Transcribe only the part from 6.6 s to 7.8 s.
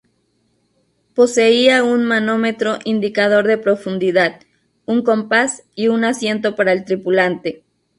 el tripulante.